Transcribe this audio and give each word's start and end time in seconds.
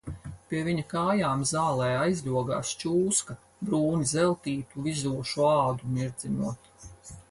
Pie 0.51 0.61
viņa 0.69 0.85
kājām 0.93 1.43
zālē 1.49 1.91
aizļogās 1.99 2.73
čūska 2.85 3.37
brūni 3.71 4.11
zeltītu, 4.17 4.89
vizošu 4.91 5.49
ādu 5.55 5.97
mirdzinot. 5.99 6.87